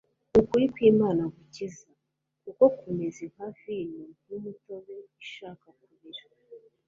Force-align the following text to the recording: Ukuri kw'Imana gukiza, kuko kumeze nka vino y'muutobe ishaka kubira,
Ukuri 0.39 0.65
kw'Imana 0.73 1.23
gukiza, 1.35 1.87
kuko 2.43 2.63
kumeze 2.77 3.23
nka 3.33 3.47
vino 3.59 4.05
y'muutobe 4.29 4.95
ishaka 5.23 5.65
kubira, 5.77 6.23